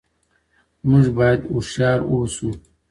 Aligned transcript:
موږ 0.87 1.05
بايد 1.17 1.41
هوښيار 1.51 1.99
اوسو. 2.09 2.49